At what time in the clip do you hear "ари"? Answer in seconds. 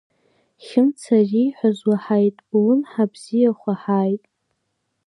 1.19-1.41